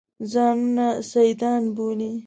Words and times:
ځانونه 0.31 0.87
سیدان 1.11 1.63
بولي. 1.75 2.11